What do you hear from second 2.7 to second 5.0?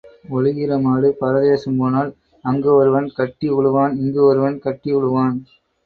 ஒருவன் கட்டி உழுவான் இங்கு ஒருவன் கட்டி